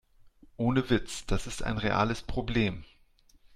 [0.57, 2.83] Ohne Witz, das ist ein reales Problem.